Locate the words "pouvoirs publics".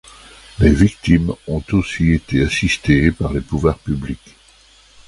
3.41-4.35